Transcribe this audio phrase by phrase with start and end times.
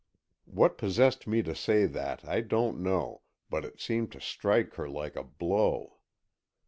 [0.49, 4.89] What possessed me to say that, I don't know, but it seemed to strike her
[4.89, 5.97] like a blow.